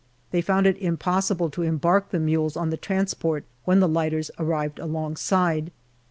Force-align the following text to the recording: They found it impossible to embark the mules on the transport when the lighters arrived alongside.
They 0.31 0.41
found 0.41 0.65
it 0.65 0.79
impossible 0.79 1.51
to 1.51 1.61
embark 1.61 2.09
the 2.09 2.19
mules 2.19 2.57
on 2.57 2.71
the 2.71 2.75
transport 2.75 3.43
when 3.65 3.81
the 3.81 3.87
lighters 3.87 4.31
arrived 4.39 4.79
alongside. 4.79 5.69